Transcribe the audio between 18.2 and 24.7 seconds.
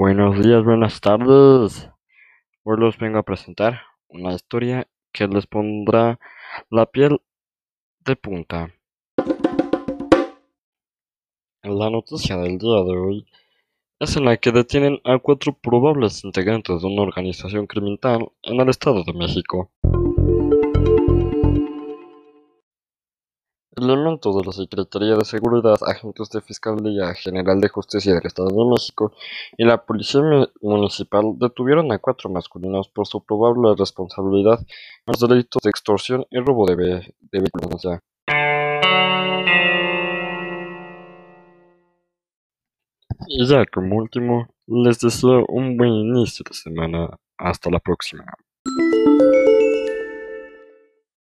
en el Estado de México. Elementos de la